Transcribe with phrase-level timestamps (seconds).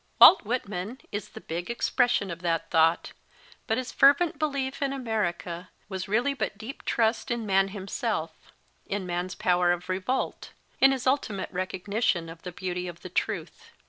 [0.19, 3.13] Walt Whitman is the big expression of that thought,
[3.67, 7.29] but his fervent belief in America was really but deep BY THE CAMP FIRE trust
[7.29, 8.31] in man himself,
[8.87, 13.09] in man s power of revolt, in his ultimate recognition of the beauty of the
[13.09, 13.69] truth.